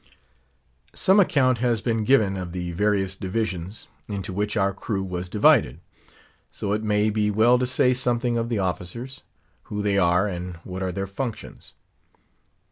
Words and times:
Some 0.95 1.19
account 1.19 1.59
has 1.59 1.79
been 1.79 2.05
given 2.05 2.35
of 2.35 2.53
the 2.53 2.71
various 2.71 3.15
divisions 3.15 3.85
into 4.07 4.33
which 4.33 4.57
our 4.57 4.73
crew 4.73 5.03
was 5.03 5.29
divided; 5.29 5.79
so 6.49 6.71
it 6.71 6.81
may 6.81 7.11
be 7.11 7.29
well 7.29 7.59
to 7.59 7.67
say 7.67 7.93
something 7.93 8.35
of 8.35 8.49
the 8.49 8.57
officers; 8.57 9.21
who 9.65 9.83
they 9.83 9.99
are, 9.99 10.27
and 10.27 10.55
what 10.63 10.81
are 10.81 10.91
their 10.91 11.05
functions. 11.05 11.75